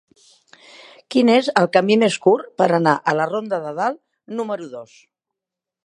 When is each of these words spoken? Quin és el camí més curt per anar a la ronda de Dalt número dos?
Quin 1.15 1.29
és 1.33 1.49
el 1.61 1.69
camí 1.77 1.97
més 2.05 2.17
curt 2.25 2.49
per 2.63 2.69
anar 2.79 2.97
a 3.13 3.17
la 3.21 3.29
ronda 3.35 3.61
de 3.67 3.75
Dalt 3.83 4.01
número 4.41 4.71
dos? 4.77 4.99